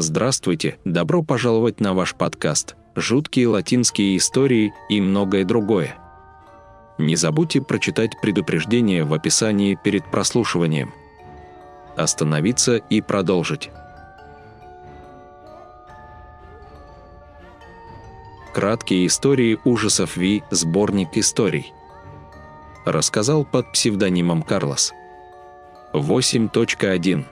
Здравствуйте, 0.00 0.78
добро 0.84 1.24
пожаловать 1.24 1.80
на 1.80 1.92
ваш 1.92 2.14
подкаст 2.14 2.76
«Жуткие 2.94 3.48
латинские 3.48 4.16
истории» 4.16 4.72
и 4.88 5.00
многое 5.00 5.44
другое. 5.44 5.96
Не 6.98 7.16
забудьте 7.16 7.60
прочитать 7.60 8.12
предупреждение 8.22 9.02
в 9.02 9.12
описании 9.12 9.74
перед 9.74 10.08
прослушиванием. 10.08 10.94
Остановиться 11.96 12.76
и 12.76 13.00
продолжить. 13.00 13.70
Краткие 18.54 19.04
истории 19.04 19.58
ужасов 19.64 20.16
Ви. 20.16 20.44
Сборник 20.52 21.16
историй. 21.16 21.72
Рассказал 22.84 23.44
под 23.44 23.72
псевдонимом 23.72 24.44
Карлос. 24.44 24.92
8.1 25.92 27.24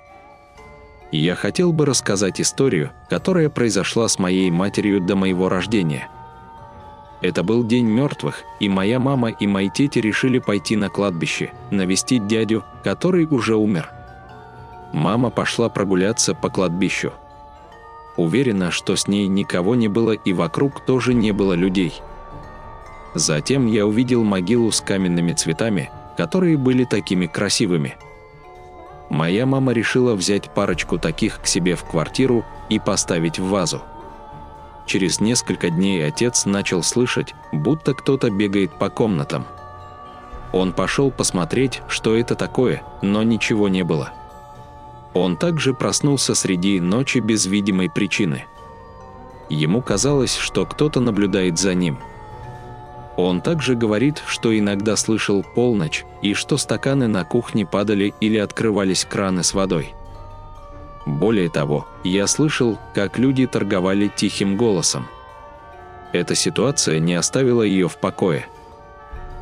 я 1.13 1.35
хотел 1.35 1.73
бы 1.73 1.87
рассказать 1.87 2.41
историю, 2.41 2.91
которая 3.09 3.49
произошла 3.49 4.09
с 4.09 4.19
моей 4.19 4.51
матерью 4.51 5.01
до 5.01 5.17
моего 5.17 5.49
рождения. 5.49 6.09
Это 7.21 7.43
был 7.43 7.65
день 7.65 7.87
мертвых, 7.87 8.43
и 8.61 8.69
моя 8.69 8.99
мама 8.99 9.31
и 9.31 9.47
мои 9.47 9.71
тети 9.71 10.01
решили 10.01 10.39
пойти 10.39 10.77
на 10.77 10.89
кладбище, 10.89 11.53
навестить 11.71 12.27
дядю, 12.27 12.65
который 12.85 13.25
уже 13.25 13.57
умер. 13.57 13.91
Мама 14.93 15.31
пошла 15.31 15.69
прогуляться 15.69 16.35
по 16.35 16.51
кладбищу. 16.51 17.13
Уверена, 18.17 18.71
что 18.71 18.97
с 18.97 19.09
ней 19.09 19.27
никого 19.29 19.75
не 19.75 19.89
было 19.89 20.13
и 20.13 20.33
вокруг 20.33 20.85
тоже 20.85 21.15
не 21.15 21.33
было 21.33 21.53
людей. 21.53 21.95
Затем 23.15 23.67
я 23.67 23.87
увидел 23.87 24.25
могилу 24.25 24.71
с 24.71 24.81
каменными 24.81 25.33
цветами, 25.33 25.91
которые 26.17 26.57
были 26.57 26.85
такими 26.85 27.27
красивыми– 27.27 27.97
моя 29.09 29.47
мама 29.47 29.73
решила 29.73 30.15
взять 30.15 30.51
парочку 30.51 30.99
таких 30.99 31.41
к 31.41 31.47
себе 31.47 31.77
в 31.77 31.85
квартиру 31.85 32.45
и 32.69 32.79
поставить 32.79 33.39
в 33.39 33.49
вазу. 33.49 33.83
Через 34.87 35.21
несколько 35.21 35.71
дней 35.71 36.07
отец 36.07 36.47
начал 36.47 36.83
слышать, 36.83 37.35
будто 37.53 37.95
кто-то 37.95 38.31
бегает 38.31 38.79
по 38.79 38.89
комнатам. 38.89 39.47
Он 40.53 40.73
пошел 40.73 41.11
посмотреть, 41.11 41.83
что 41.89 42.17
это 42.17 42.35
такое, 42.35 42.83
но 43.03 43.23
ничего 43.23 43.69
не 43.69 43.83
было. 43.83 44.13
Он 45.13 45.37
также 45.37 45.75
проснулся 45.75 46.35
среди 46.35 46.81
ночи 46.81 47.19
без 47.19 47.47
видимой 47.47 47.91
причины. 47.91 48.45
Ему 49.49 49.83
казалось, 49.83 50.37
что 50.37 50.67
кто-то 50.67 51.01
наблюдает 51.01 51.59
за 51.59 51.75
ним– 51.75 51.99
он 53.17 53.41
также 53.41 53.75
говорит, 53.75 54.23
что 54.27 54.57
иногда 54.57 54.95
слышал 54.97 55.43
полночь 55.43 56.05
и 56.23 56.35
что 56.35 56.59
стаканы 56.59 57.09
на 57.09 57.25
кухне 57.25 57.65
падали 57.65 58.15
или 58.21 58.37
открывались 58.37 59.05
краны 59.05 59.43
с 59.43 59.55
водой. 59.55 59.95
Более 61.07 61.49
того, 61.49 61.87
я 62.05 62.27
слышал, 62.27 62.79
как 62.95 63.19
люди 63.19 63.47
торговали 63.47 64.11
тихим 64.15 64.57
голосом. 64.57 65.07
Эта 66.13 66.35
ситуация 66.35 66.99
не 66.99 67.15
оставила 67.15 67.63
ее 67.63 67.89
в 67.89 67.97
покое. 67.97 68.47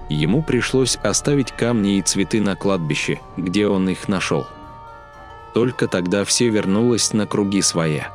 Ему 0.08 0.42
пришлось 0.42 0.96
оставить 0.96 1.52
камни 1.52 1.96
и 1.96 2.02
цветы 2.02 2.42
на 2.42 2.56
кладбище, 2.56 3.20
где 3.36 3.66
он 3.66 3.88
их 3.88 4.08
нашел. 4.08 4.46
Только 5.54 5.88
тогда 5.88 6.24
все 6.24 6.48
вернулось 6.48 7.12
на 7.12 7.26
круги 7.26 7.62
своя. 7.62 8.12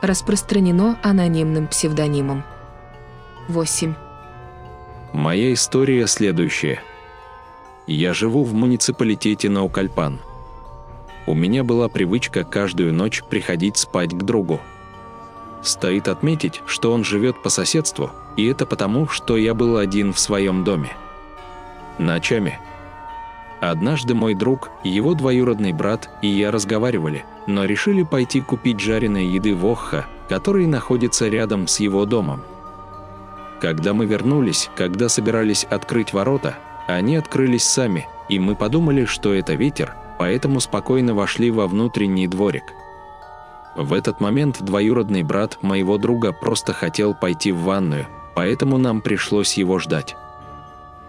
Распространено 0.00 0.98
анонимным 1.02 1.68
псевдонимом. 1.68 2.42
8. 3.48 3.94
Моя 5.12 5.52
история 5.52 6.06
следующая. 6.06 6.82
Я 7.86 8.14
живу 8.14 8.44
в 8.44 8.54
муниципалитете 8.54 9.50
Наукальпан. 9.50 10.20
У 11.26 11.34
меня 11.34 11.64
была 11.64 11.90
привычка 11.90 12.44
каждую 12.44 12.94
ночь 12.94 13.22
приходить 13.22 13.76
спать 13.76 14.14
к 14.14 14.22
другу. 14.22 14.58
Стоит 15.62 16.08
отметить, 16.08 16.62
что 16.64 16.92
он 16.92 17.04
живет 17.04 17.42
по 17.42 17.50
соседству, 17.50 18.10
и 18.38 18.46
это 18.46 18.64
потому, 18.64 19.06
что 19.06 19.36
я 19.36 19.52
был 19.52 19.76
один 19.76 20.14
в 20.14 20.18
своем 20.18 20.64
доме. 20.64 20.96
Ночами. 21.98 22.58
Однажды 23.60 24.14
мой 24.14 24.34
друг, 24.34 24.70
его 24.82 25.12
двоюродный 25.12 25.74
брат 25.74 26.08
и 26.22 26.26
я 26.26 26.50
разговаривали, 26.50 27.26
но 27.46 27.66
решили 27.66 28.02
пойти 28.02 28.40
купить 28.40 28.80
жареной 28.80 29.26
еды 29.26 29.54
в 29.54 29.66
Охха, 29.66 30.06
который 30.30 30.66
находится 30.66 31.28
рядом 31.28 31.68
с 31.68 31.80
его 31.80 32.06
домом. 32.06 32.42
Когда 33.62 33.94
мы 33.94 34.06
вернулись, 34.06 34.70
когда 34.74 35.08
собирались 35.08 35.62
открыть 35.62 36.12
ворота, 36.12 36.56
они 36.88 37.14
открылись 37.14 37.62
сами, 37.62 38.08
и 38.28 38.40
мы 38.40 38.56
подумали, 38.56 39.04
что 39.04 39.32
это 39.32 39.54
ветер, 39.54 39.94
поэтому 40.18 40.58
спокойно 40.58 41.14
вошли 41.14 41.52
во 41.52 41.68
внутренний 41.68 42.26
дворик. 42.26 42.64
В 43.76 43.92
этот 43.92 44.18
момент 44.18 44.60
двоюродный 44.60 45.22
брат 45.22 45.62
моего 45.62 45.96
друга 45.96 46.32
просто 46.32 46.72
хотел 46.72 47.14
пойти 47.14 47.52
в 47.52 47.60
ванную, 47.60 48.08
поэтому 48.34 48.78
нам 48.78 49.00
пришлось 49.00 49.54
его 49.54 49.78
ждать. 49.78 50.16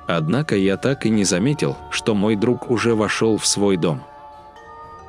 Однако 0.06 0.56
я 0.56 0.78
так 0.78 1.08
и 1.08 1.10
не 1.10 1.24
заметил, 1.24 1.76
что 1.90 2.14
мой 2.14 2.36
друг 2.36 2.70
уже 2.70 2.94
вошел 2.94 3.40
в 3.40 3.48
свой 3.48 3.78
дом. 3.78 4.04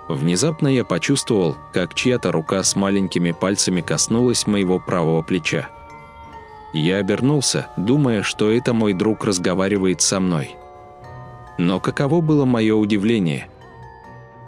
Внезапно 0.09 0.69
я 0.69 0.87
почувствовал, 0.87 1.59
как 1.75 1.93
чья-то 1.93 2.33
рука 2.33 2.62
с 2.62 2.75
маленькими 2.75 3.33
пальцами 3.33 3.83
коснулась 3.83 4.47
моего 4.47 4.78
правого 4.78 5.21
плеча. 5.21 5.69
Я 6.74 6.96
обернулся, 6.98 7.68
думая, 7.76 8.24
что 8.24 8.50
это 8.50 8.74
мой 8.74 8.94
друг 8.94 9.24
разговаривает 9.24 10.00
со 10.02 10.18
мной. 10.18 10.56
Но 11.56 11.78
каково 11.78 12.20
было 12.20 12.44
мое 12.44 12.74
удивление? 12.74 13.46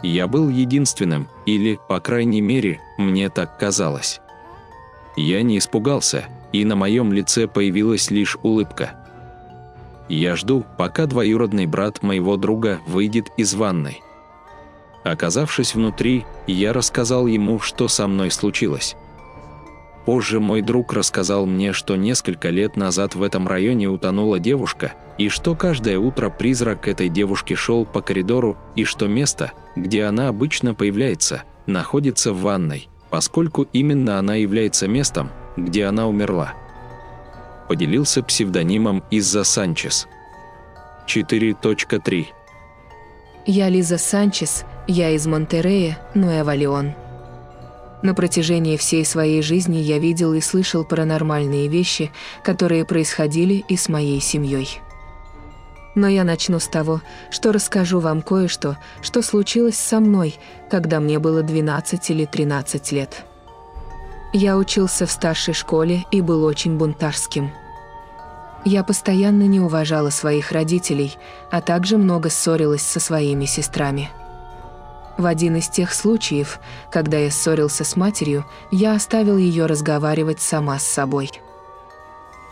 Я 0.03 0.27
был 0.27 0.49
единственным, 0.49 1.29
или, 1.45 1.79
по 1.87 2.01
крайней 2.01 2.41
мере, 2.41 2.81
мне 2.97 3.29
так 3.29 3.57
казалось. 3.57 4.19
Я 5.15 5.41
не 5.41 5.57
испугался, 5.57 6.25
и 6.51 6.65
на 6.65 6.75
моем 6.75 7.13
лице 7.13 7.47
появилась 7.47 8.11
лишь 8.11 8.37
улыбка. 8.43 8.91
Я 10.09 10.35
жду, 10.35 10.65
пока 10.77 11.05
двоюродный 11.05 11.65
брат 11.65 12.03
моего 12.03 12.35
друга 12.35 12.81
выйдет 12.85 13.31
из 13.37 13.53
ванной. 13.55 14.01
Оказавшись 15.05 15.75
внутри, 15.75 16.25
я 16.45 16.73
рассказал 16.73 17.25
ему, 17.25 17.59
что 17.59 17.87
со 17.87 18.05
мной 18.07 18.31
случилось. 18.31 18.97
Позже 20.07 20.39
мой 20.39 20.61
друг 20.61 20.93
рассказал 20.93 21.45
мне, 21.45 21.73
что 21.73 21.97
несколько 21.97 22.49
лет 22.49 22.77
назад 22.77 23.13
в 23.15 23.21
этом 23.21 23.45
районе 23.45 23.89
утонула 23.89 24.39
девушка, 24.39 24.93
и 25.17 25.27
что 25.27 25.53
каждое 25.53 25.99
утро 25.99 26.29
призрак 26.29 26.87
этой 26.87 27.09
девушки 27.09 27.55
шел 27.55 27.85
по 27.85 27.99
коридору, 27.99 28.55
и 28.77 28.85
что 28.85 29.09
место, 29.09 29.51
где 29.75 30.05
она 30.05 30.29
обычно 30.29 30.73
появляется, 30.73 31.43
находится 31.65 32.31
в 32.31 32.39
ванной, 32.39 32.87
поскольку 33.09 33.67
именно 33.73 34.17
она 34.17 34.35
является 34.35 34.87
местом, 34.87 35.29
где 35.57 35.83
она 35.83 36.07
умерла. 36.07 36.53
Поделился 37.67 38.23
псевдонимом 38.23 39.03
Изза 39.11 39.43
Санчес. 39.43 40.07
4.3 41.05 42.27
Я 43.45 43.67
Лиза 43.67 43.97
Санчес, 43.97 44.63
я 44.87 45.09
из 45.09 45.27
Монтерея, 45.27 45.99
Нуэва 46.13 46.55
Леон. 46.55 46.93
На 48.01 48.13
протяжении 48.13 48.77
всей 48.77 49.03
своей 49.03 49.41
жизни 49.41 49.77
я 49.77 49.97
видел 49.97 50.33
и 50.33 50.41
слышал 50.41 50.83
паранормальные 50.83 51.67
вещи, 51.67 52.11
которые 52.43 52.85
происходили 52.85 53.65
и 53.67 53.75
с 53.75 53.89
моей 53.89 54.21
семьей. 54.21 54.81
Но 55.95 56.07
я 56.07 56.23
начну 56.23 56.59
с 56.59 56.67
того, 56.67 57.01
что 57.31 57.51
расскажу 57.51 57.99
вам 57.99 58.21
кое-что, 58.21 58.77
что 59.01 59.23
случилось 59.23 59.77
со 59.77 59.99
мной, 59.99 60.35
когда 60.69 60.99
мне 60.99 61.17
было 61.17 61.41
12 61.41 62.11
или 62.11 62.25
13 62.25 62.91
лет. 62.91 63.25
Я 64.31 64.57
учился 64.57 65.07
в 65.07 65.11
старшей 65.11 65.55
школе 65.55 66.05
и 66.11 66.21
был 66.21 66.43
очень 66.43 66.77
бунтарским. 66.77 67.51
Я 68.63 68.83
постоянно 68.83 69.43
не 69.43 69.59
уважала 69.59 70.11
своих 70.11 70.51
родителей, 70.51 71.15
а 71.49 71.61
также 71.61 71.97
много 71.97 72.29
ссорилась 72.29 72.81
со 72.83 72.99
своими 72.99 73.45
сестрами. 73.45 74.11
В 75.17 75.25
один 75.25 75.55
из 75.55 75.67
тех 75.67 75.93
случаев, 75.93 76.59
когда 76.91 77.17
я 77.17 77.31
ссорился 77.31 77.83
с 77.83 77.95
матерью, 77.95 78.45
я 78.69 78.93
оставил 78.93 79.37
ее 79.37 79.65
разговаривать 79.65 80.39
сама 80.39 80.77
с 80.77 80.83
собой. 80.83 81.31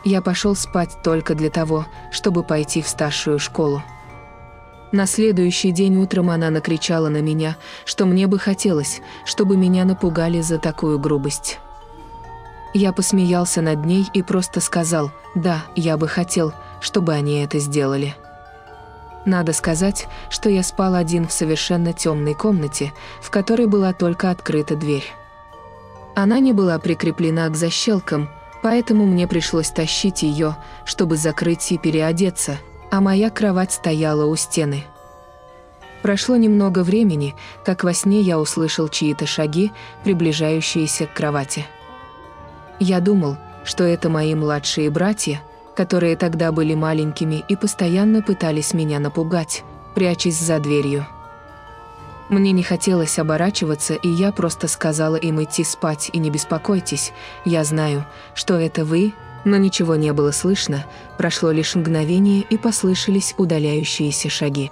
Я 0.03 0.21
пошел 0.21 0.55
спать 0.55 0.97
только 1.03 1.35
для 1.35 1.49
того, 1.49 1.85
чтобы 2.11 2.43
пойти 2.43 2.81
в 2.81 2.87
старшую 2.87 3.37
школу. 3.37 3.83
На 4.91 5.05
следующий 5.05 5.71
день 5.71 5.97
утром 5.97 6.29
она 6.29 6.49
накричала 6.49 7.09
на 7.09 7.21
меня, 7.21 7.57
что 7.85 8.05
мне 8.05 8.27
бы 8.27 8.39
хотелось, 8.39 9.01
чтобы 9.25 9.57
меня 9.57 9.85
напугали 9.85 10.41
за 10.41 10.57
такую 10.57 10.99
грубость. 10.99 11.59
Я 12.73 12.93
посмеялся 12.93 13.61
над 13.61 13.85
ней 13.85 14.07
и 14.13 14.21
просто 14.21 14.59
сказал 14.59 15.11
«Да, 15.33 15.65
я 15.75 15.97
бы 15.97 16.07
хотел, 16.07 16.53
чтобы 16.81 17.13
они 17.13 17.43
это 17.43 17.59
сделали». 17.59 18.15
Надо 19.25 19.53
сказать, 19.53 20.07
что 20.29 20.49
я 20.49 20.61
спал 20.61 20.93
один 20.93 21.27
в 21.27 21.31
совершенно 21.31 21.93
темной 21.93 22.35
комнате, 22.35 22.93
в 23.21 23.31
которой 23.31 23.65
была 23.65 23.91
только 23.91 24.29
открыта 24.29 24.75
дверь. 24.75 25.05
Она 26.15 26.39
не 26.39 26.53
была 26.53 26.77
прикреплена 26.77 27.49
к 27.49 27.55
защелкам, 27.55 28.29
поэтому 28.61 29.05
мне 29.05 29.27
пришлось 29.27 29.71
тащить 29.71 30.23
ее, 30.23 30.55
чтобы 30.85 31.17
закрыть 31.17 31.71
и 31.71 31.77
переодеться, 31.77 32.57
а 32.91 33.01
моя 33.01 33.29
кровать 33.29 33.73
стояла 33.73 34.25
у 34.25 34.35
стены. 34.35 34.85
Прошло 36.03 36.35
немного 36.35 36.83
времени, 36.83 37.35
как 37.65 37.83
во 37.83 37.91
сне 37.93 38.21
я 38.21 38.39
услышал 38.39 38.87
чьи-то 38.87 39.25
шаги, 39.25 39.71
приближающиеся 40.03 41.07
к 41.07 41.13
кровати. 41.13 41.65
Я 42.79 42.99
думал, 42.99 43.37
что 43.63 43.83
это 43.83 44.07
мои 44.07 44.35
младшие 44.35 44.91
братья, 44.91 45.41
которые 45.75 46.15
тогда 46.15 46.51
были 46.51 46.73
маленькими 46.73 47.43
и 47.47 47.55
постоянно 47.55 48.21
пытались 48.21 48.73
меня 48.73 48.99
напугать, 48.99 49.63
прячась 49.93 50.39
за 50.39 50.59
дверью. 50.59 51.05
Мне 52.29 52.51
не 52.51 52.63
хотелось 52.63 53.19
оборачиваться, 53.19 53.93
и 53.93 54.09
я 54.09 54.31
просто 54.31 54.67
сказала 54.67 55.15
им 55.15 55.43
идти 55.43 55.63
спать 55.63 56.09
и 56.11 56.17
не 56.17 56.31
беспокойтесь, 56.31 57.13
я 57.43 57.63
знаю, 57.63 58.05
что 58.33 58.55
это 58.55 58.83
вы, 58.83 59.13
но 59.43 59.57
ничего 59.57 59.95
не 59.95 60.11
было 60.11 60.31
слышно, 60.31 60.85
прошло 61.17 61.51
лишь 61.51 61.75
мгновение 61.75 62.41
и 62.41 62.57
послышались 62.57 63.35
удаляющиеся 63.37 64.29
шаги. 64.29 64.71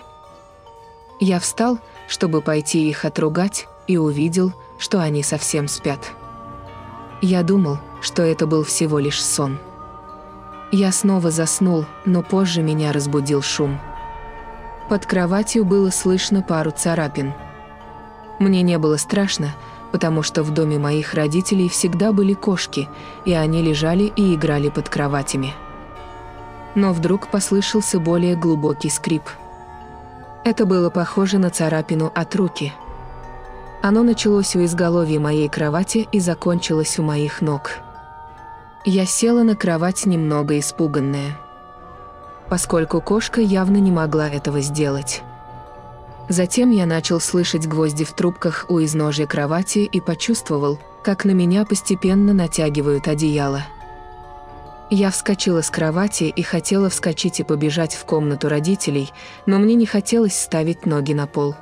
Я 1.19 1.39
встал, 1.39 1.77
чтобы 2.07 2.41
пойти 2.41 2.89
их 2.89 3.05
отругать, 3.05 3.67
и 3.87 3.97
увидел, 3.97 4.53
что 4.79 4.99
они 5.01 5.23
совсем 5.23 5.67
спят. 5.67 5.99
Я 7.21 7.43
думал, 7.43 7.79
что 8.01 8.21
это 8.21 8.47
был 8.47 8.63
всего 8.63 8.99
лишь 8.99 9.23
сон. 9.23 9.59
Я 10.73 10.91
снова 10.91 11.31
заснул, 11.31 11.85
но 12.03 12.21
позже 12.21 12.61
меня 12.61 12.91
разбудил 12.91 13.41
шум. 13.41 13.79
Под 14.89 15.05
кроватью 15.05 15.63
было 15.63 15.91
слышно 15.91 16.41
пару 16.41 16.71
царапин. 16.71 17.33
Мне 18.39 18.61
не 18.63 18.77
было 18.77 18.97
страшно, 18.97 19.55
потому 19.91 20.23
что 20.23 20.43
в 20.43 20.51
доме 20.51 20.79
моих 20.79 21.13
родителей 21.13 21.69
всегда 21.69 22.11
были 22.11 22.33
кошки, 22.33 22.89
и 23.23 23.33
они 23.33 23.61
лежали 23.61 24.11
и 24.15 24.35
играли 24.35 24.69
под 24.69 24.89
кроватями. 24.89 25.53
Но 26.75 26.91
вдруг 26.91 27.27
послышался 27.27 27.99
более 27.99 28.35
глубокий 28.35 28.89
скрип– 28.89 29.23
это 30.43 30.65
было 30.65 30.89
похоже 30.89 31.37
на 31.37 31.49
царапину 31.49 32.11
от 32.13 32.35
руки. 32.35 32.73
Оно 33.81 34.03
началось 34.03 34.55
у 34.55 34.63
изголовья 34.65 35.19
моей 35.19 35.47
кровати 35.47 36.07
и 36.11 36.19
закончилось 36.19 36.99
у 36.99 37.03
моих 37.03 37.41
ног. 37.41 37.79
Я 38.85 39.05
села 39.05 39.43
на 39.43 39.55
кровать 39.55 40.05
немного 40.05 40.59
испуганная, 40.59 41.39
поскольку 42.49 42.99
кошка 42.99 43.39
явно 43.39 43.77
не 43.77 43.91
могла 43.91 44.27
этого 44.27 44.59
сделать. 44.59 45.21
Затем 46.27 46.69
я 46.69 46.85
начал 46.85 47.21
слышать 47.21 47.65
гвозди 47.65 48.03
в 48.03 48.11
трубках 48.11 48.65
у 48.67 48.83
изножья 48.83 49.25
кровати 49.25 49.79
и 49.79 50.01
почувствовал, 50.01 50.79
как 51.01 51.23
на 51.23 51.31
меня 51.31 51.63
постепенно 51.63 52.33
натягивают 52.33 53.07
одеяло. 53.07 53.63
Я 54.89 55.11
вскочила 55.11 55.61
с 55.61 55.69
кровати 55.69 56.25
и 56.25 56.43
хотела 56.43 56.89
вскочить 56.89 57.39
и 57.39 57.43
побежать 57.43 57.95
в 57.95 58.03
комнату 58.03 58.49
родителей, 58.49 59.13
но 59.45 59.59
мне 59.59 59.75
не 59.75 59.85
хотелось 59.85 60.37
ставить 60.37 60.85
ноги 60.85 61.13
на 61.13 61.25
пол. 61.25 61.55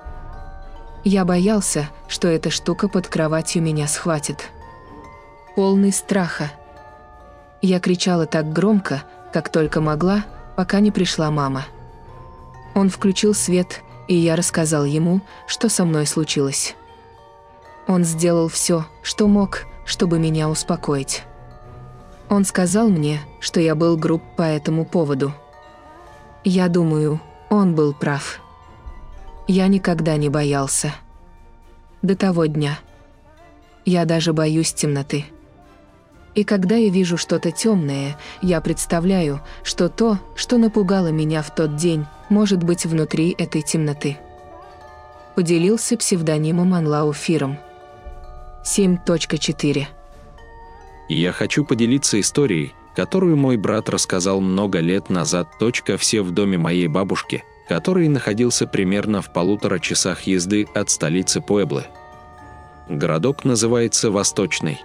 Я 1.04 1.24
боялся, 1.24 1.88
что 2.08 2.28
эта 2.28 2.50
штука 2.50 2.88
под 2.88 3.08
кроватью 3.08 3.62
меня 3.62 3.88
схватит. 3.88 4.50
Полный 5.56 5.94
страха. 5.94 6.52
Я 7.62 7.80
кричала 7.80 8.26
так 8.26 8.52
громко, 8.52 9.04
как 9.32 9.50
только 9.50 9.82
могла, 9.82 10.26
пока 10.56 10.80
не 10.80 10.92
пришла 10.92 11.30
мама. 11.32 11.66
Он 12.74 12.90
включил 12.90 13.34
свет, 13.34 13.82
и 14.08 14.16
я 14.16 14.36
рассказал 14.36 14.86
ему, 14.86 15.22
что 15.48 15.70
со 15.70 15.86
мной 15.86 16.06
случилось. 16.06 16.76
Он 17.88 18.04
сделал 18.04 18.48
все, 18.48 18.86
что 19.04 19.28
мог, 19.28 19.66
чтобы 19.86 20.20
меня 20.20 20.50
успокоить. 20.50 21.24
Он 22.30 22.46
сказал 22.46 22.90
мне, 22.90 23.20
что 23.40 23.60
я 23.60 23.76
был 23.76 23.98
груб 23.98 24.24
по 24.38 24.44
этому 24.44 24.86
поводу. 24.86 25.34
Я 26.44 26.70
думаю, 26.70 27.20
он 27.50 27.76
был 27.76 27.94
прав. 27.94 28.40
Я 29.48 29.68
никогда 29.68 30.16
не 30.16 30.30
боялся. 30.30 30.94
До 32.02 32.16
того 32.16 32.46
дня. 32.46 32.80
Я 33.84 34.06
даже 34.06 34.32
боюсь 34.32 34.74
темноты. 34.74 35.26
И 36.34 36.44
когда 36.44 36.76
я 36.76 36.90
вижу 36.90 37.18
что-то 37.18 37.52
темное, 37.52 38.18
я 38.42 38.62
представляю, 38.62 39.42
что 39.64 39.90
то, 39.90 40.18
что 40.36 40.58
напугало 40.58 41.08
меня 41.08 41.42
в 41.42 41.54
тот 41.54 41.76
день, 41.76 42.06
может 42.30 42.64
быть 42.64 42.86
внутри 42.86 43.36
этой 43.38 43.62
темноты. 43.62 44.18
Поделился 45.36 45.98
псевдонимом 45.98 46.74
Анлау 46.74 47.14
Фиром. 47.14 47.58
7.4 48.64 49.88
я 51.14 51.34
хочу 51.34 51.66
поделиться 51.66 52.20
историей, 52.22 52.74
которую 52.96 53.36
мой 53.36 53.58
брат 53.58 53.90
рассказал 53.90 54.40
много 54.40 54.80
лет 54.80 55.10
назад. 55.10 55.50
Точка 55.60 55.98
все 55.98 56.22
в 56.22 56.32
доме 56.32 56.58
моей 56.58 56.88
бабушки, 56.88 57.44
который 57.68 58.08
находился 58.08 58.66
примерно 58.66 59.22
в 59.22 59.34
полутора 59.34 59.80
часах 59.80 60.22
езды 60.22 60.68
от 60.74 60.90
столицы 60.90 61.42
Пуэблы. 61.42 61.86
Городок 62.88 63.44
называется 63.44 64.10
Восточный. 64.10 64.80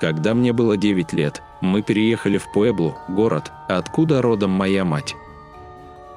Когда 0.00 0.34
мне 0.34 0.52
было 0.52 0.76
9 0.76 1.12
лет, 1.14 1.42
мы 1.60 1.82
переехали 1.82 2.38
в 2.38 2.50
Пуэблу, 2.52 2.96
город, 3.08 3.50
откуда 3.68 4.20
родом 4.20 4.50
моя 4.50 4.84
мать. 4.84 5.16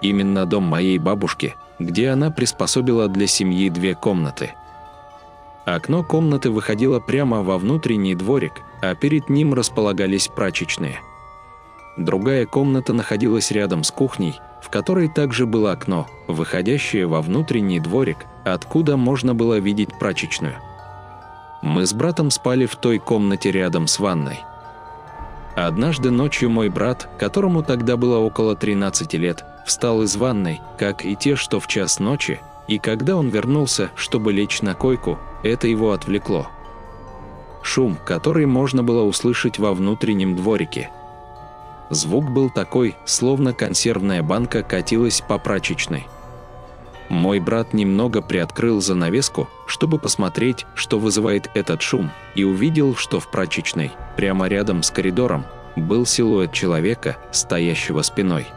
Именно 0.01 0.45
дом 0.45 0.63
моей 0.63 0.97
бабушки, 0.97 1.55
где 1.79 2.09
она 2.09 2.29
приспособила 2.29 3.07
для 3.07 3.27
семьи 3.27 3.69
две 3.69 3.95
комнаты. 3.95 4.53
Окно 5.65 6.03
комнаты 6.03 6.49
выходило 6.51 6.99
прямо 6.99 7.41
во 7.41 7.57
внутренний 7.57 8.15
дворик, 8.15 8.61
а 8.81 8.95
перед 8.95 9.29
ним 9.29 9.53
располагались 9.53 10.27
прачечные. 10.27 10.99
Другая 11.97 12.45
комната 12.45 12.93
находилась 12.93 13.51
рядом 13.51 13.83
с 13.83 13.91
кухней, 13.91 14.39
в 14.61 14.69
которой 14.69 15.09
также 15.09 15.45
было 15.45 15.71
окно, 15.71 16.07
выходящее 16.27 17.07
во 17.07 17.21
внутренний 17.21 17.79
дворик, 17.79 18.25
откуда 18.45 18.97
можно 18.97 19.35
было 19.35 19.59
видеть 19.59 19.97
прачечную. 19.99 20.55
Мы 21.61 21.85
с 21.85 21.93
братом 21.93 22.31
спали 22.31 22.65
в 22.65 22.75
той 22.75 22.99
комнате 22.99 23.51
рядом 23.51 23.87
с 23.87 23.99
ванной. 23.99 24.41
Однажды 25.55 26.09
ночью 26.09 26.49
мой 26.49 26.69
брат, 26.69 27.09
которому 27.17 27.63
тогда 27.63 27.97
было 27.97 28.17
около 28.17 28.55
13 28.55 29.13
лет, 29.15 29.43
встал 29.65 30.03
из 30.03 30.15
ванной, 30.15 30.61
как 30.77 31.03
и 31.05 31.15
те, 31.15 31.35
что 31.35 31.59
в 31.59 31.67
час 31.67 31.99
ночи, 31.99 32.39
и 32.67 32.79
когда 32.79 33.15
он 33.15 33.29
вернулся, 33.29 33.89
чтобы 33.95 34.31
лечь 34.31 34.61
на 34.61 34.73
койку, 34.73 35.19
это 35.43 35.67
его 35.67 35.91
отвлекло– 35.91 36.47
шум, 37.61 37.97
который 38.03 38.45
можно 38.45 38.83
было 38.83 39.03
услышать 39.03 39.59
во 39.59 39.73
внутреннем 39.73 40.35
дворике. 40.35 40.89
Звук 41.89 42.29
был 42.29 42.49
такой, 42.49 42.95
словно 43.05 43.53
консервная 43.53 44.21
банка 44.23 44.63
катилась 44.63 45.21
по 45.21 45.37
прачечной. 45.37 46.07
Мой 47.09 47.39
брат 47.39 47.73
немного 47.73 48.21
приоткрыл 48.21 48.81
занавеску, 48.81 49.49
чтобы 49.65 49.97
посмотреть, 49.97 50.65
что 50.75 50.99
вызывает 50.99 51.49
этот 51.55 51.81
шум, 51.81 52.11
и 52.35 52.43
увидел, 52.43 52.95
что 52.95 53.19
в 53.19 53.29
прачечной, 53.31 53.91
прямо 54.15 54.47
рядом 54.47 54.83
с 54.83 54.91
коридором, 54.91 55.45
был 55.75 56.05
силуэт 56.05 56.53
человека, 56.53 57.17
стоящего 57.31 58.03
спиной. 58.03 58.47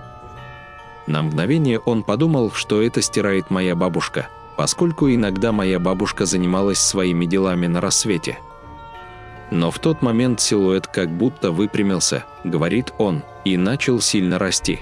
На 1.07 1.23
мгновение 1.23 1.79
он 1.79 2.03
подумал, 2.03 2.51
что 2.53 2.83
это 2.83 3.01
стирает 3.01 3.51
моя 3.51 3.75
бабушка, 3.75 4.29
поскольку 4.57 5.09
иногда 5.09 5.51
моя 5.51 5.79
бабушка 5.79 6.27
занималась 6.27 6.79
своими 6.79 7.25
делами 7.25 7.67
на 7.67 7.81
рассвете– 7.81 8.39
но 9.53 9.71
в 9.71 9.79
тот 9.79 10.01
момент 10.01 10.41
силуэт 10.41 10.87
как 10.87 11.11
будто 11.11 11.51
выпрямился, 11.53 12.25
говорит 12.43 12.95
он, 12.97 13.23
и 13.45 13.59
начал 13.59 14.01
сильно 14.01 14.39
расти. 14.39 14.81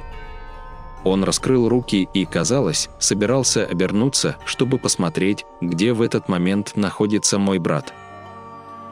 Он 1.04 1.24
раскрыл 1.24 1.68
руки 1.68 2.08
и, 2.12 2.24
казалось, 2.26 2.90
собирался 2.98 3.64
обернуться, 3.64 4.36
чтобы 4.44 4.78
посмотреть, 4.78 5.46
где 5.60 5.92
в 5.92 6.02
этот 6.02 6.28
момент 6.28 6.72
находится 6.76 7.38
мой 7.38 7.58
брат. 7.58 7.94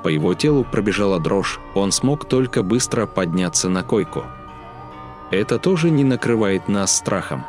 По 0.02 0.08
его 0.08 0.34
телу 0.34 0.64
пробежала 0.64 1.18
дрожь, 1.18 1.60
он 1.74 1.92
смог 1.92 2.24
только 2.24 2.62
быстро 2.62 3.06
подняться 3.06 3.68
на 3.68 3.82
койку. 3.82 4.24
Это 5.30 5.58
тоже 5.58 5.90
не 5.90 6.04
накрывает 6.04 6.68
нас 6.68 6.96
страхом. 6.96 7.44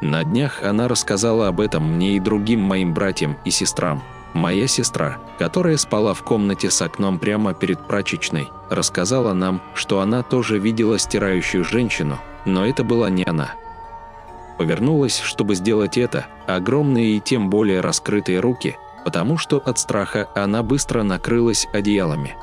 На 0.00 0.24
днях 0.24 0.62
она 0.62 0.88
рассказала 0.88 1.48
об 1.48 1.60
этом 1.60 1.94
мне 1.94 2.16
и 2.16 2.20
другим 2.20 2.60
моим 2.60 2.94
братьям 2.94 3.36
и 3.44 3.50
сестрам– 3.50 4.02
Моя 4.34 4.66
сестра, 4.66 5.18
которая 5.38 5.76
спала 5.76 6.12
в 6.12 6.24
комнате 6.24 6.68
с 6.68 6.82
окном 6.82 7.20
прямо 7.20 7.54
перед 7.54 7.78
прачечной, 7.86 8.50
рассказала 8.68 9.32
нам, 9.32 9.62
что 9.74 10.00
она 10.00 10.24
тоже 10.24 10.58
видела 10.58 10.98
стирающую 10.98 11.64
женщину, 11.64 12.18
но 12.44 12.66
это 12.66 12.84
была 12.84 13.10
не 13.10 13.24
она. 13.24 13.54
Повернулась, 14.58 15.18
чтобы 15.18 15.54
сделать 15.54 15.98
это, 15.98 16.26
огромные 16.46 17.16
и 17.16 17.20
тем 17.20 17.50
более 17.50 17.80
раскрытые 17.80 18.40
руки, 18.40 18.76
потому 19.04 19.36
что 19.38 19.58
от 19.58 19.78
страха 19.78 20.28
она 20.34 20.62
быстро 20.62 21.02
накрылась 21.02 21.66
одеялами. 21.72 22.36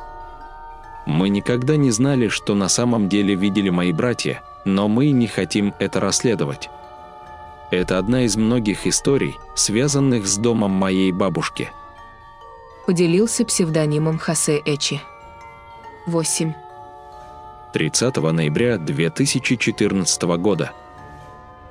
Мы 1.06 1.30
никогда 1.30 1.78
не 1.78 1.92
знали, 1.92 2.28
что 2.28 2.54
на 2.54 2.70
самом 2.70 3.10
деле 3.10 3.36
видели 3.36 3.70
мои 3.70 3.92
братья, 3.92 4.44
но 4.66 4.88
мы 4.88 5.12
не 5.12 5.28
хотим 5.28 5.74
это 5.80 6.00
расследовать. 6.00 6.70
Это 7.72 7.98
одна 7.98 8.24
из 8.24 8.36
многих 8.36 8.86
историй, 8.86 9.40
связанных 9.56 10.28
с 10.28 10.38
домом 10.38 10.72
моей 10.72 11.12
бабушки– 11.12 11.72
поделился 12.86 13.46
псевдонимом 13.46 14.18
Хосе 14.18 14.62
Эчи. 14.66 15.02
8. 16.08 16.54
30 17.74 18.18
ноября 18.18 18.78
2014 18.78 20.24
года. 20.38 20.74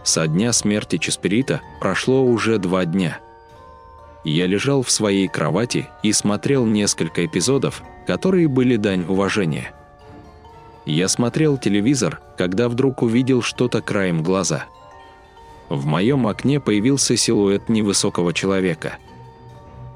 Со 0.02 0.26
дня 0.26 0.52
смерти 0.54 0.96
Чесперита 0.96 1.60
прошло 1.78 2.24
уже 2.24 2.58
два 2.58 2.86
дня. 2.86 3.20
Я 4.24 4.46
лежал 4.46 4.82
в 4.82 4.90
своей 4.90 5.28
кровати 5.28 5.88
и 6.02 6.12
смотрел 6.12 6.64
несколько 6.64 7.26
эпизодов, 7.26 7.82
которые 8.06 8.48
были 8.48 8.76
дань 8.76 9.04
уважения. 9.06 9.74
Я 10.86 11.06
смотрел 11.08 11.58
телевизор, 11.58 12.20
когда 12.38 12.70
вдруг 12.70 13.02
увидел 13.02 13.42
что-то 13.42 13.82
краем 13.82 14.22
глаза. 14.22 14.64
В 15.68 15.84
моем 15.84 16.26
окне 16.26 16.60
появился 16.60 17.16
силуэт 17.16 17.68
невысокого 17.68 18.32
человека. 18.32 18.96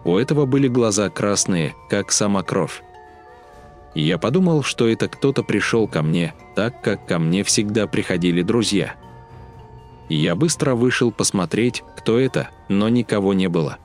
У 0.04 0.18
этого 0.18 0.44
были 0.44 0.68
глаза 0.68 1.08
красные, 1.08 1.74
как 1.88 2.12
сама 2.12 2.42
кровь. 2.42 2.83
Я 3.94 4.18
подумал, 4.18 4.62
что 4.62 4.88
это 4.88 5.08
кто-то 5.08 5.42
пришел 5.42 5.86
ко 5.86 6.02
мне, 6.02 6.34
так 6.56 6.82
как 6.82 7.06
ко 7.06 7.18
мне 7.18 7.44
всегда 7.44 7.86
приходили 7.86 8.42
друзья. 8.42 8.94
Я 10.08 10.34
быстро 10.34 10.74
вышел 10.74 11.12
посмотреть, 11.12 11.82
кто 11.96 12.18
это, 12.18 12.50
но 12.68 12.88
никого 12.88 13.32
не 13.32 13.48
было. 13.48 13.78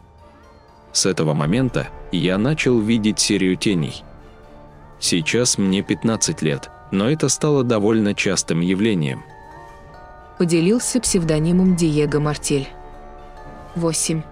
С 0.92 1.06
этого 1.06 1.34
момента 1.34 1.90
я 2.12 2.38
начал 2.38 2.80
видеть 2.80 3.20
серию 3.20 3.56
теней. 3.56 4.04
Сейчас 5.00 5.58
мне 5.58 5.82
15 5.84 6.42
лет, 6.42 6.70
но 6.92 7.10
это 7.10 7.30
стало 7.30 7.64
довольно 7.64 8.16
частым 8.16 8.62
явлением. 8.62 9.24
Поделился 10.40 11.00
псевдонимом 11.00 11.76
Диего 11.76 12.20
Мартель. 12.20 12.68
8. 13.76 14.24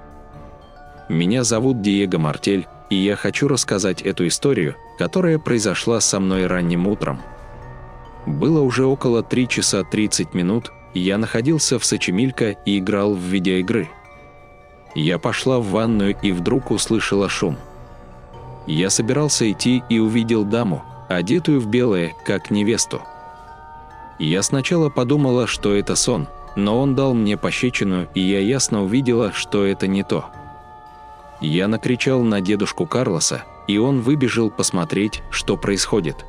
Меня 1.09 1.43
зовут 1.43 1.81
Диего 1.81 2.17
Мартель, 2.17 2.67
и 2.89 2.95
я 2.95 3.15
хочу 3.15 3.47
рассказать 3.47 4.01
эту 4.01 4.27
историю, 4.27 4.75
которая 4.97 5.39
произошла 5.39 5.99
со 5.99 6.19
мной 6.19 6.47
ранним 6.47 6.87
утром. 6.87 7.21
Было 8.25 8.61
уже 8.61 8.85
около 8.85 9.23
3 9.23 9.47
часа 9.47 9.83
30 9.83 10.33
минут, 10.33 10.71
я 10.93 11.17
находился 11.17 11.79
в 11.79 11.85
Сочемилько 11.85 12.51
и 12.65 12.79
играл 12.79 13.13
в 13.13 13.19
видеоигры. 13.19 13.89
Я 14.95 15.19
пошла 15.19 15.59
в 15.59 15.67
ванную 15.67 16.15
и 16.21 16.31
вдруг 16.31 16.71
услышала 16.71 17.29
шум. 17.29 17.57
Я 18.65 18.89
собирался 18.89 19.49
идти 19.49 19.83
и 19.89 19.99
увидел 19.99 20.43
даму, 20.43 20.83
одетую 21.07 21.61
в 21.61 21.67
белое, 21.67 22.13
как 22.25 22.51
невесту. 22.51 23.01
Я 24.19 24.41
сначала 24.41 24.89
подумала, 24.89 25.45
что 25.45 25.73
это 25.75 25.95
сон, 25.95 26.27
но 26.55 26.81
он 26.81 26.95
дал 26.95 27.13
мне 27.13 27.37
пощечину, 27.37 28.07
и 28.15 28.19
я 28.19 28.39
ясно 28.39 28.83
увидела, 28.83 29.31
что 29.31 29.65
это 29.65 29.87
не 29.87 30.03
то. 30.03 30.25
Я 31.39 31.67
накричал 31.67 32.23
на 32.23 32.41
дедушку 32.41 32.85
Карлоса, 32.85 33.43
и 33.67 33.77
он 33.77 34.01
выбежал 34.01 34.49
посмотреть, 34.49 35.21
что 35.29 35.55
происходит. 35.55 36.25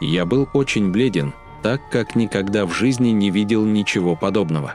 Я 0.00 0.24
был 0.24 0.48
очень 0.52 0.90
бледен, 0.90 1.32
так 1.62 1.80
как 1.90 2.16
никогда 2.16 2.66
в 2.66 2.72
жизни 2.72 3.10
не 3.10 3.30
видел 3.30 3.64
ничего 3.64 4.16
подобного. 4.16 4.74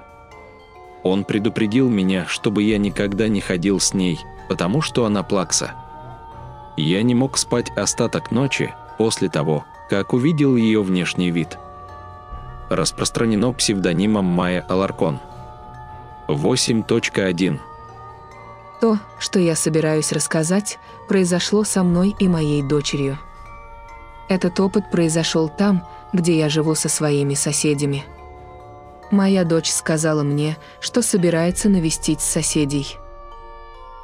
Он 1.03 1.23
предупредил 1.23 1.89
меня, 1.89 2.25
чтобы 2.27 2.63
я 2.63 2.77
никогда 2.77 3.27
не 3.27 3.41
ходил 3.41 3.79
с 3.79 3.93
ней, 3.93 4.19
потому 4.47 4.81
что 4.81 5.05
она 5.05 5.23
плакса. 5.23 5.73
Я 6.77 7.03
не 7.03 7.15
мог 7.15 7.37
спать 7.37 7.71
остаток 7.75 8.31
ночи 8.31 8.73
после 8.97 9.29
того, 9.29 9.65
как 9.89 10.13
увидел 10.13 10.55
ее 10.55 10.81
внешний 10.81 11.31
вид. 11.31 11.57
Распространено 12.69 13.51
псевдонимом 13.53 14.25
Майя 14.25 14.65
Аларкон. 14.67 15.19
8.1 16.27 17.59
То, 18.85 18.99
что 19.17 19.39
я 19.39 19.55
собираюсь 19.55 20.11
рассказать, 20.11 20.77
произошло 21.07 21.63
со 21.63 21.81
мной 21.81 22.15
и 22.19 22.27
моей 22.27 22.61
дочерью. 22.61 23.17
Этот 24.29 24.59
опыт 24.59 24.91
произошел 24.91 25.49
там, 25.49 25.87
где 26.13 26.37
я 26.37 26.49
живу 26.49 26.75
со 26.75 26.87
своими 26.87 27.33
соседями. 27.33 28.05
Моя 29.09 29.43
дочь 29.43 29.71
сказала 29.71 30.21
мне, 30.21 30.55
что 30.79 31.01
собирается 31.01 31.67
навестить 31.67 32.21
соседей. 32.21 32.95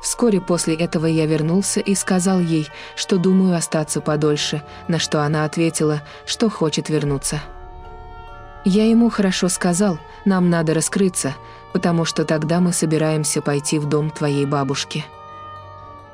Вскоре 0.01 0.41
после 0.41 0.73
этого 0.73 1.05
я 1.05 1.27
вернулся 1.27 1.79
и 1.79 1.93
сказал 1.93 2.39
ей, 2.39 2.67
что 2.95 3.19
думаю 3.19 3.55
остаться 3.55 4.01
подольше, 4.01 4.63
на 4.87 4.97
что 4.97 5.21
она 5.21 5.45
ответила, 5.45 6.01
что 6.25 6.49
хочет 6.49 6.89
вернуться. 6.89 7.39
Я 8.65 8.89
ему 8.89 9.11
хорошо 9.11 9.47
сказал, 9.47 9.99
нам 10.25 10.49
надо 10.49 10.73
раскрыться, 10.73 11.35
потому 11.73 12.05
что 12.05 12.25
тогда 12.25 12.59
мы 12.59 12.73
собираемся 12.73 13.41
пойти 13.41 13.79
в 13.79 13.87
дом 13.87 14.09
твоей 14.09 14.45
бабушки. 14.45 15.05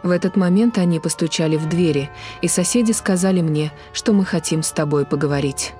В 0.03 0.11
этот 0.11 0.35
момент 0.35 0.77
они 0.77 0.99
постучали 0.99 1.57
в 1.57 1.67
двери, 1.67 2.09
и 2.41 2.47
соседи 2.47 2.91
сказали 2.91 3.41
мне, 3.41 3.71
что 3.93 4.13
мы 4.13 4.25
хотим 4.25 4.63
с 4.63 4.71
тобой 4.71 5.05
поговорить. 5.05 5.73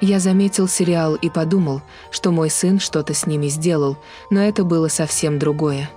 Я 0.00 0.20
заметил 0.20 0.68
сериал 0.68 1.14
и 1.14 1.30
подумал, 1.30 1.80
что 2.10 2.30
мой 2.30 2.50
сын 2.50 2.78
что-то 2.78 3.14
с 3.14 3.26
ними 3.26 3.48
сделал, 3.48 3.96
но 4.30 4.40
это 4.40 4.62
было 4.62 4.88
совсем 4.88 5.38
другое. 5.38 5.90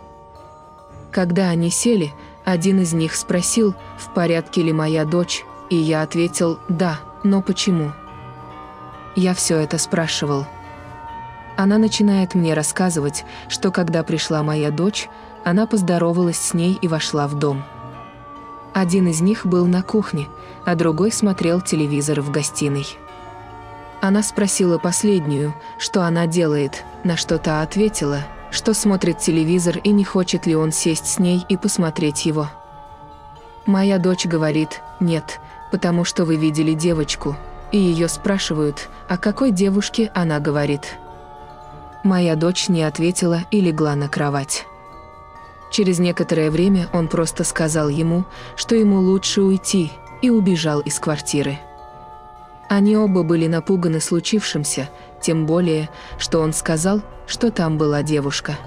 Когда 1.12 1.50
они 1.50 1.70
сели, 1.70 2.14
один 2.46 2.80
из 2.82 2.94
них 2.94 3.16
спросил, 3.16 3.76
в 3.98 4.14
порядке 4.14 4.64
ли 4.64 4.72
моя 4.72 5.04
дочь, 5.04 5.44
и 5.70 5.76
я 5.76 6.02
ответил 6.02 6.60
«да, 6.70 7.00
но 7.24 7.42
почему?». 7.42 7.92
Я 9.16 9.34
все 9.34 9.58
это 9.58 9.78
спрашивал. 9.78 10.46
Она 11.60 11.78
начинает 11.78 12.36
мне 12.36 12.54
рассказывать, 12.54 13.26
что 13.50 13.70
когда 13.70 14.02
пришла 14.04 14.44
моя 14.44 14.72
дочь, 14.72 15.10
она 15.44 15.68
поздоровалась 15.68 16.38
с 16.38 16.54
ней 16.54 16.80
и 16.82 16.88
вошла 16.88 17.28
в 17.28 17.34
дом. 17.34 17.66
Один 18.74 19.10
из 19.10 19.20
них 19.20 19.46
был 19.46 19.66
на 19.66 19.82
кухне, 19.82 20.30
а 20.64 20.76
другой 20.76 21.12
смотрел 21.12 21.60
телевизор 21.60 22.22
в 22.22 22.32
гостиной. 22.32 22.88
Она 24.00 24.24
спросила 24.24 24.78
последнюю, 24.78 25.54
что 25.78 26.04
она 26.04 26.28
делает, 26.28 26.86
на 27.04 27.18
что 27.18 27.38
та 27.38 27.62
ответила, 27.62 28.20
что 28.52 28.74
смотрит 28.74 29.18
телевизор 29.18 29.80
и 29.80 29.90
не 29.90 30.06
хочет 30.06 30.46
ли 30.46 30.56
он 30.56 30.72
сесть 30.72 31.08
с 31.08 31.20
ней 31.20 31.46
и 31.50 31.58
посмотреть 31.58 32.26
его. 32.26 32.48
Моя 33.66 33.98
дочь 33.98 34.26
говорит 34.26 34.82
«нет», 35.02 35.42
потому 35.72 36.06
что 36.06 36.24
вы 36.24 36.38
видели 36.38 36.72
девочку, 36.72 37.36
и 37.74 37.78
ее 37.78 38.08
спрашивают, 38.08 38.88
о 39.10 39.18
какой 39.18 39.52
девушке 39.52 40.10
она 40.16 40.40
говорит. 40.40 40.98
Моя 42.04 42.36
дочь 42.36 42.70
не 42.70 42.84
ответила 42.84 43.42
и 43.52 43.60
легла 43.60 43.96
на 43.96 44.08
кровать. 44.08 44.66
Через 45.72 46.00
некоторое 46.00 46.50
время 46.50 46.88
он 46.94 47.08
просто 47.08 47.44
сказал 47.44 47.90
ему, 47.90 48.26
что 48.56 48.76
ему 48.76 49.00
лучше 49.00 49.42
уйти, 49.42 49.92
и 50.22 50.30
убежал 50.30 50.82
из 50.82 51.00
квартиры. 51.00 51.60
Они 52.68 52.98
оба 52.98 53.24
были 53.24 53.48
напуганы 53.48 54.00
случившимся, 54.00 54.90
тем 55.22 55.46
более, 55.46 55.90
что 56.18 56.40
он 56.40 56.54
сказал, 56.54 57.02
что 57.26 57.52
там 57.52 57.78
была 57.78 58.04
девушка. 58.04 58.58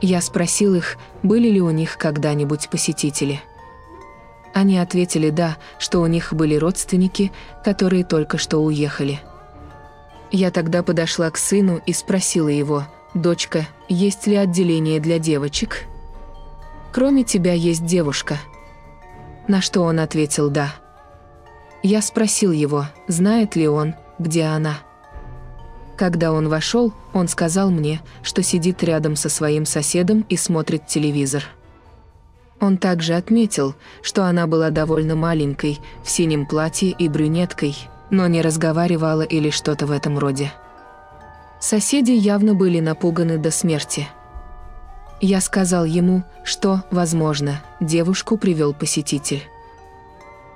Я 0.00 0.20
спросил 0.20 0.74
их, 0.74 0.96
были 1.22 1.48
ли 1.48 1.60
у 1.60 1.70
них 1.70 1.96
когда-нибудь 1.96 2.68
посетители. 2.68 3.40
Они 4.52 4.78
ответили 4.78 5.30
«да», 5.30 5.56
что 5.78 6.00
у 6.00 6.06
них 6.06 6.34
были 6.34 6.56
родственники, 6.56 7.32
которые 7.64 8.04
только 8.04 8.36
что 8.36 8.58
уехали. 8.58 9.20
Я 10.32 10.50
тогда 10.50 10.82
подошла 10.82 11.30
к 11.30 11.36
сыну 11.36 11.82
и 11.84 11.92
спросила 11.92 12.48
его, 12.48 12.86
«Дочка, 13.12 13.68
есть 13.90 14.26
ли 14.26 14.34
отделение 14.34 14.98
для 14.98 15.18
девочек?» 15.18 15.84
«Кроме 16.90 17.22
тебя 17.22 17.52
есть 17.52 17.84
девушка». 17.84 18.38
На 19.46 19.60
что 19.60 19.82
он 19.82 20.00
ответил 20.00 20.48
«да». 20.48 20.74
Я 21.82 22.00
спросил 22.00 22.50
его, 22.50 22.86
знает 23.08 23.56
ли 23.56 23.68
он, 23.68 23.94
где 24.18 24.44
она. 24.44 24.78
Когда 25.98 26.32
он 26.32 26.48
вошел, 26.48 26.94
он 27.12 27.28
сказал 27.28 27.70
мне, 27.70 28.00
что 28.22 28.42
сидит 28.42 28.82
рядом 28.82 29.16
со 29.16 29.28
своим 29.28 29.66
соседом 29.66 30.24
и 30.30 30.36
смотрит 30.38 30.86
телевизор. 30.86 31.44
Он 32.60 32.78
также 32.78 33.14
отметил, 33.14 33.74
что 34.00 34.24
она 34.24 34.46
была 34.46 34.70
довольно 34.70 35.16
маленькой, 35.16 35.80
в 36.02 36.08
синем 36.08 36.46
платье 36.46 36.90
и 36.90 37.08
брюнеткой, 37.08 37.76
но 38.12 38.28
не 38.28 38.42
разговаривала 38.42 39.22
или 39.22 39.50
что-то 39.50 39.86
в 39.86 39.90
этом 39.90 40.16
роде. 40.16 40.52
Соседи 41.58 42.12
явно 42.12 42.54
были 42.54 42.78
напуганы 42.78 43.38
до 43.38 43.50
смерти. 43.50 44.06
Я 45.20 45.40
сказал 45.40 45.84
ему, 45.84 46.22
что, 46.44 46.84
возможно, 46.92 47.60
девушку 47.80 48.36
привел 48.36 48.72
посетитель 48.72 49.42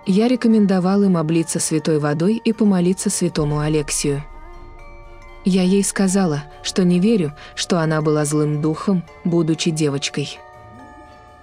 я 0.07 0.29
рекомендовал 0.29 1.03
им 1.03 1.17
облиться 1.17 1.59
святой 1.59 1.99
водой 1.99 2.41
и 2.43 2.53
помолиться 2.53 3.11
святому 3.11 3.59
Алексию. 3.59 4.23
Я 5.45 5.63
ей 5.63 5.83
сказала, 5.83 6.45
что 6.63 6.85
не 6.85 7.01
верю, 7.01 7.35
что 7.57 7.81
она 7.81 8.01
была 8.03 8.25
злым 8.25 8.63
духом, 8.63 9.05
будучи 9.25 9.71
девочкой. 9.71 10.39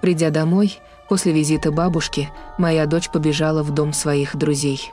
Придя 0.00 0.30
домой, 0.30 0.78
после 1.08 1.32
визита 1.32 1.70
бабушки, 1.70 2.30
моя 2.58 2.86
дочь 2.86 3.10
побежала 3.10 3.62
в 3.62 3.70
дом 3.70 3.92
своих 3.92 4.34
друзей. 4.36 4.90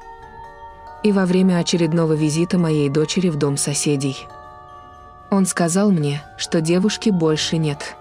И 1.04 1.12
во 1.12 1.26
время 1.26 1.58
очередного 1.58 2.14
визита 2.14 2.58
моей 2.58 2.90
дочери 2.90 3.30
в 3.30 3.36
дом 3.36 3.58
соседей. 3.58 4.28
Он 5.30 5.46
сказал 5.46 5.92
мне, 5.92 6.24
что 6.38 6.62
девушки 6.62 7.10
больше 7.10 7.58
нет. 7.58 7.96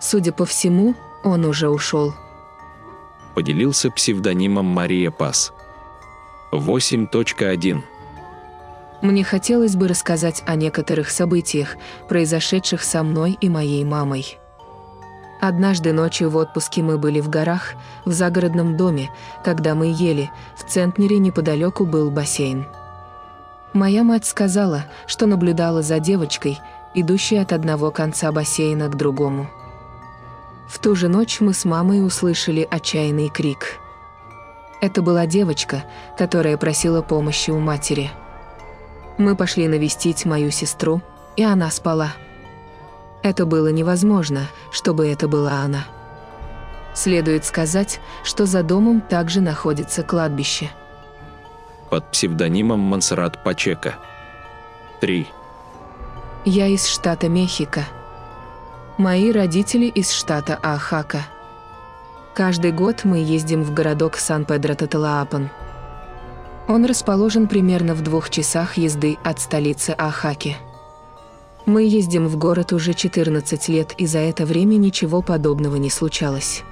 Судя 0.00 0.32
по 0.32 0.44
всему, 0.44 0.94
он 1.22 1.44
уже 1.44 1.68
ушел 1.68 2.14
поделился 3.34 3.90
псевдонимом 3.90 4.66
Мария 4.66 5.10
Пас. 5.10 5.52
8.1 6.52 7.80
Мне 9.00 9.24
хотелось 9.24 9.76
бы 9.76 9.88
рассказать 9.88 10.42
о 10.46 10.54
некоторых 10.54 11.10
событиях, 11.10 11.76
произошедших 12.08 12.82
со 12.82 13.02
мной 13.02 13.38
и 13.40 13.48
моей 13.48 13.84
мамой. 13.84 14.38
Однажды 15.44 15.92
ночью 15.92 16.30
в 16.30 16.36
отпуске 16.36 16.84
мы 16.84 16.98
были 16.98 17.18
в 17.18 17.28
горах, 17.28 17.74
в 18.04 18.12
загородном 18.12 18.76
доме, 18.76 19.10
когда 19.42 19.74
мы 19.74 19.86
ели, 19.92 20.30
в 20.54 20.62
центнере 20.62 21.18
неподалеку 21.18 21.84
был 21.84 22.12
бассейн. 22.12 22.68
Моя 23.72 24.04
мать 24.04 24.24
сказала, 24.24 24.84
что 25.08 25.26
наблюдала 25.26 25.82
за 25.82 25.98
девочкой, 25.98 26.60
идущей 26.94 27.40
от 27.40 27.52
одного 27.52 27.90
конца 27.90 28.30
бассейна 28.30 28.86
к 28.86 28.96
другому. 28.96 29.50
В 30.68 30.78
ту 30.78 30.94
же 30.94 31.08
ночь 31.08 31.40
мы 31.40 31.54
с 31.54 31.64
мамой 31.64 32.06
услышали 32.06 32.64
отчаянный 32.70 33.28
крик. 33.28 33.80
Это 34.80 35.02
была 35.02 35.26
девочка, 35.26 35.82
которая 36.16 36.56
просила 36.56 37.02
помощи 37.02 37.50
у 37.50 37.58
матери. 37.58 38.12
Мы 39.18 39.34
пошли 39.34 39.66
навестить 39.66 40.24
мою 40.24 40.52
сестру, 40.52 41.02
и 41.34 41.42
она 41.42 41.68
спала. 41.72 42.12
Это 43.22 43.46
было 43.46 43.68
невозможно, 43.68 44.48
чтобы 44.70 45.08
это 45.08 45.28
была 45.28 45.60
она. 45.60 45.84
Следует 46.94 47.44
сказать, 47.44 48.00
что 48.24 48.46
за 48.46 48.62
домом 48.62 49.00
также 49.00 49.40
находится 49.40 50.02
кладбище. 50.02 50.70
Под 51.88 52.10
псевдонимом 52.10 52.80
Монсеррат 52.80 53.42
Пачека. 53.44 53.94
3. 55.00 55.26
Я 56.44 56.66
из 56.66 56.86
штата 56.86 57.28
Мехико. 57.28 57.84
Мои 58.98 59.30
родители 59.30 59.86
из 59.86 60.10
штата 60.10 60.58
Ахака. 60.62 61.26
Каждый 62.34 62.72
год 62.72 63.04
мы 63.04 63.18
ездим 63.18 63.62
в 63.62 63.72
городок 63.72 64.16
Сан-Педро-Таталаапан. 64.16 65.50
Он 66.68 66.84
расположен 66.84 67.46
примерно 67.46 67.94
в 67.94 68.02
двух 68.02 68.30
часах 68.30 68.76
езды 68.76 69.18
от 69.22 69.40
столицы 69.40 69.90
Ахаки. 69.90 70.56
Мы 71.64 71.84
ездим 71.84 72.26
в 72.26 72.36
город 72.36 72.72
уже 72.72 72.92
14 72.92 73.68
лет, 73.68 73.94
и 73.96 74.06
за 74.06 74.18
это 74.18 74.44
время 74.44 74.76
ничего 74.76 75.22
подобного 75.22 75.76
не 75.76 75.90
случалось. 75.90 76.64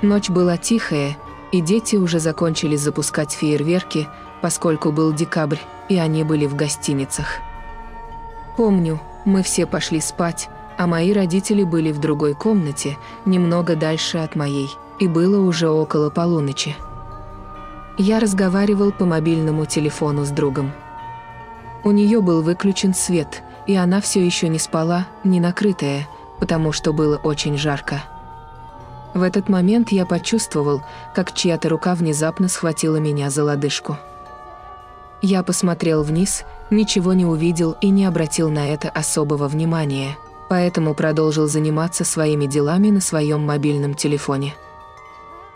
Ночь 0.00 0.30
была 0.30 0.56
тихая, 0.56 1.18
и 1.52 1.60
дети 1.60 1.96
уже 1.96 2.18
закончили 2.18 2.76
запускать 2.76 3.32
фейерверки, 3.32 4.08
поскольку 4.40 4.90
был 4.90 5.12
декабрь, 5.12 5.58
и 5.90 5.98
они 5.98 6.24
были 6.24 6.46
в 6.46 6.56
гостиницах. 6.56 7.40
Помню, 8.56 9.00
мы 9.26 9.42
все 9.42 9.66
пошли 9.66 10.00
спать, 10.00 10.48
а 10.78 10.86
мои 10.86 11.12
родители 11.12 11.62
были 11.62 11.92
в 11.92 11.98
другой 11.98 12.32
комнате, 12.34 12.96
немного 13.26 13.76
дальше 13.76 14.16
от 14.16 14.34
моей, 14.34 14.70
и 14.98 15.08
было 15.08 15.46
уже 15.46 15.68
около 15.68 16.08
полуночи. 16.08 16.74
Я 17.98 18.18
разговаривал 18.18 18.92
по 18.92 19.04
мобильному 19.04 19.66
телефону 19.66 20.24
с 20.24 20.30
другом. 20.30 20.72
У 21.84 21.90
нее 21.90 22.22
был 22.22 22.40
выключен 22.40 22.94
свет– 22.94 23.42
и 23.66 23.74
она 23.74 24.00
все 24.00 24.24
еще 24.24 24.48
не 24.48 24.58
спала, 24.58 25.06
не 25.24 25.40
накрытая, 25.40 26.08
потому 26.38 26.72
что 26.72 26.92
было 26.92 27.16
очень 27.16 27.56
жарко. 27.56 28.02
В 29.12 29.22
этот 29.22 29.48
момент 29.48 29.90
я 29.90 30.06
почувствовал, 30.06 30.82
как 31.14 31.34
чья-то 31.34 31.68
рука 31.68 31.94
внезапно 31.94 32.48
схватила 32.48 32.96
меня 32.96 33.28
за 33.30 33.44
лодыжку. 33.44 33.98
Я 35.20 35.42
посмотрел 35.42 36.02
вниз, 36.02 36.44
ничего 36.70 37.12
не 37.12 37.26
увидел 37.26 37.76
и 37.80 37.90
не 37.90 38.04
обратил 38.06 38.50
на 38.50 38.68
это 38.68 38.88
особого 38.88 39.48
внимания, 39.48 40.16
поэтому 40.48 40.94
продолжил 40.94 41.46
заниматься 41.46 42.04
своими 42.04 42.46
делами 42.46 42.90
на 42.90 43.00
своем 43.00 43.42
мобильном 43.42 43.94
телефоне. 43.94 44.54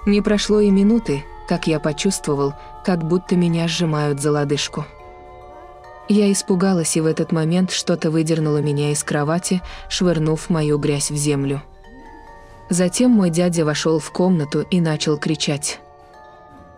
Не 0.05 0.21
прошло 0.21 0.61
и 0.61 0.71
минуты, 0.71 1.25
как 1.49 1.67
я 1.67 1.81
почувствовал, 1.81 2.55
как 2.85 3.05
будто 3.05 3.37
меня 3.37 3.69
сжимают 3.69 4.21
за 4.21 4.33
лодыжку. 4.33 4.85
Я 6.09 6.31
испугалась, 6.31 6.97
и 6.97 7.01
в 7.01 7.07
этот 7.07 7.33
момент 7.33 7.71
что-то 7.71 8.11
выдернуло 8.11 8.59
меня 8.59 8.91
из 8.91 9.03
кровати, 9.03 9.63
швырнув 9.89 10.51
мою 10.51 10.79
грязь 10.79 11.11
в 11.11 11.17
землю. 11.17 11.63
Затем 12.69 13.11
мой 13.11 13.31
дядя 13.31 13.65
вошел 13.65 13.99
в 13.99 14.11
комнату 14.11 14.67
и 14.71 14.81
начал 14.81 15.17
кричать. 15.17 15.81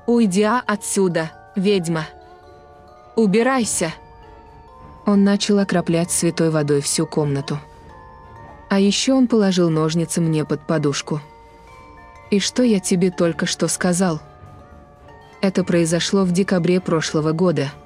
«Уйди 0.06 0.44
отсюда, 0.44 1.32
ведьма! 1.56 2.06
Убирайся!» 3.16 3.92
Он 5.06 5.24
начал 5.24 5.58
окроплять 5.58 6.10
святой 6.10 6.50
водой 6.50 6.80
всю 6.80 7.06
комнату. 7.06 7.58
А 8.68 8.78
еще 8.78 9.12
он 9.12 9.26
положил 9.26 9.70
ножницы 9.70 10.20
мне 10.20 10.44
под 10.44 10.66
подушку. 10.66 11.20
«И 12.30 12.38
что 12.38 12.62
я 12.62 12.78
тебе 12.78 13.10
только 13.10 13.46
что 13.46 13.66
сказал?» 13.68 14.20
Это 15.40 15.64
произошло 15.64 16.24
в 16.24 16.32
декабре 16.32 16.80
прошлого 16.80 17.32
года– 17.32 17.72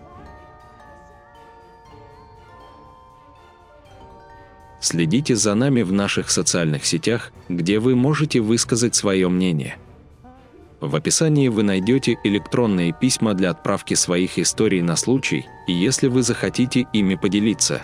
Следите 4.90 5.36
за 5.36 5.54
нами 5.54 5.82
в 5.82 5.92
наших 5.92 6.32
социальных 6.32 6.84
сетях, 6.84 7.30
где 7.48 7.78
вы 7.78 7.94
можете 7.94 8.40
высказать 8.40 8.96
свое 8.96 9.28
мнение. 9.28 9.76
В 10.80 10.96
описании 10.96 11.46
вы 11.46 11.62
найдете 11.62 12.18
электронные 12.24 12.92
письма 12.92 13.34
для 13.34 13.50
отправки 13.50 13.94
своих 13.94 14.36
историй 14.36 14.82
на 14.82 14.96
случай, 14.96 15.46
и 15.68 15.72
если 15.72 16.08
вы 16.08 16.24
захотите 16.24 16.88
ими 16.92 17.14
поделиться. 17.14 17.82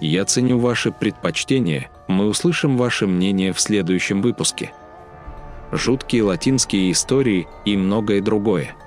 Я 0.00 0.24
ценю 0.24 0.58
ваши 0.58 0.90
предпочтения, 0.90 1.88
мы 2.08 2.26
услышим 2.26 2.76
ваше 2.76 3.06
мнение 3.06 3.52
в 3.52 3.60
следующем 3.60 4.22
выпуске. 4.22 4.72
Жуткие 5.70 6.24
латинские 6.24 6.90
истории 6.90 7.46
и 7.64 7.76
многое 7.76 8.20
другое– 8.20 8.74